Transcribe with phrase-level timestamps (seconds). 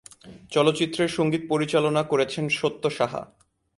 [0.51, 3.21] চলচ্চিত্রের সঙ্গীত পরিচালনা করেছেন সত্য সাহা।